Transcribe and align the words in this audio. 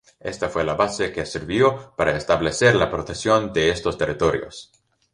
Esta 0.19 0.49
fue 0.49 0.63
la 0.63 0.73
base 0.73 1.11
que 1.11 1.27
sirvió 1.27 1.93
para 1.95 2.17
establecer 2.17 2.73
la 2.73 2.89
protección 2.89 3.53
de 3.53 3.69
estos 3.69 3.99
territorios. 3.99 4.71